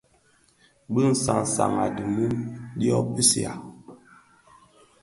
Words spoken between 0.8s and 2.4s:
Bi san san a di mum